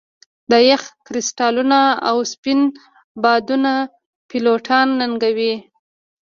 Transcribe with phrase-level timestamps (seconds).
[0.51, 2.59] د یخ کرسټالونه او سپین
[3.23, 3.73] بادونه
[4.29, 5.53] پیلوټان ننګوي